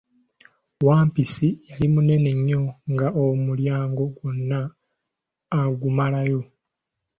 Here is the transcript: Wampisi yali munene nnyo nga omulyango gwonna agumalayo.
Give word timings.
Wampisi 0.87 1.47
yali 1.69 1.87
munene 1.93 2.31
nnyo 2.37 2.61
nga 2.91 3.07
omulyango 3.23 4.03
gwonna 4.15 4.59
agumalayo. 5.61 6.41